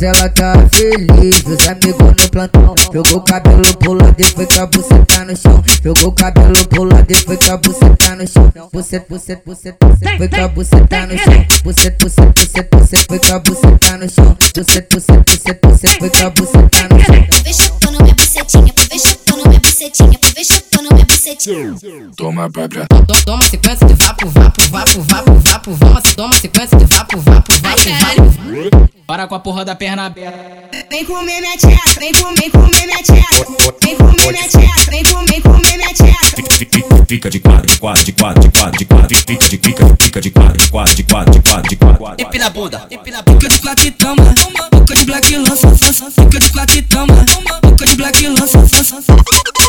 [0.00, 2.74] Mas ela tá feliz, os amigos no plantão.
[2.90, 5.62] Jogou o cabelo pro lado e foi com a buceta no chão.
[5.84, 8.50] Jogou o cabelo pro lado e foi com a buceta no chão.
[8.72, 11.46] Buceta, buceta, buceta, buceta, foi com a buceta no chão.
[11.62, 14.36] Buceta, buceta, buceta, buceta, foi com a buceta no chão.
[14.54, 17.26] Buceta, buceta, buceta, buceta, foi com a buceta no chão.
[17.44, 21.74] Vem chupando minha bucetinha, vem chupando minha bucetinha, vem chupando minha bucetinha.
[22.16, 22.86] Toma, babra.
[22.86, 27.52] Toma, toma sequência de vapo, vapo, vapo, vapo, vapo, vamos, toma sequência de vapo, vapo,
[27.60, 28.29] vapo, vapo.
[29.10, 30.38] Para com a porra da perna aberta.
[30.88, 33.44] Vem comer minha tcheca, vem comer, comer minha tcheca.
[33.82, 37.06] Vem comer minha tcheca, vem comer, comer minha tcheca.
[37.08, 40.20] Fica de quatro, de quatro, de quatro, de quatro, de quatro, fica de fica, fica
[40.20, 42.24] de quatro, de quatro, de quatro, de quatro, de quatro.
[42.24, 43.40] Empina a bunda, empina a bunda.
[43.40, 44.34] Fica de quatro e toma,
[44.70, 47.24] boca de black lança, fica de quatro e toma,
[47.64, 49.59] boca de black lança.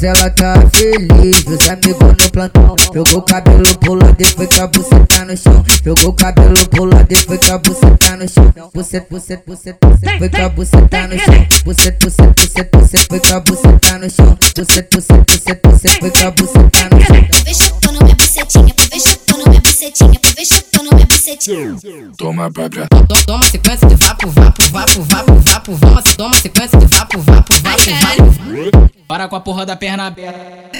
[0.00, 2.74] Mas ela tá feliz, os amigos no plantão.
[2.94, 5.64] Jogou o cabelo pro lado e foi com a buceta no chão.
[5.84, 8.70] Jogou o cabelo pro lado e foi com a buceta no chão.
[8.72, 11.46] Buceta, buceta, buceta, buceta, foi com a buceta no chão.
[11.66, 14.38] Buceta, buceta, buceta, buceta, foi com a buceta no chão.
[14.56, 17.44] Buceta, buceta, buceta, buceta, foi com a buceta no chão.
[17.44, 21.76] Vem chupando minha bucetinha, vem chupando minha bucetinha, vem chupando minha bucetinha.
[22.16, 22.88] Toma, babra.
[23.26, 27.90] Toma, sequência de vapo, vapo, vapo, vapo, vapo, vamos, toma sequência de vapo, vapo, vapo,
[27.90, 28.19] vapo.
[29.10, 30.38] Para com a porra da perna aberta.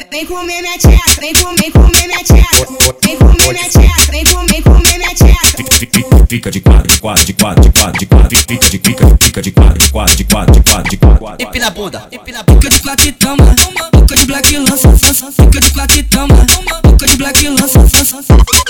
[0.09, 2.65] Vem comer minha tcheca, vem comer, comer minha tcheca.
[3.05, 6.29] Vem comer minha tcheca, vem comer, comer minha tcheca.
[6.29, 9.43] Fica de quatro, de quatro, de quatro, de quatro, de quatro, fica de fica, fica
[9.43, 11.45] de quatro, de quatro, de quatro, de quatro, de quatro.
[11.45, 12.61] Empina a bunda, empina a bunda.
[12.61, 13.55] Fica de quatro e toma,
[13.93, 16.47] boca de black lança, fica de quatro e toma,
[16.85, 18.70] boca de black lança.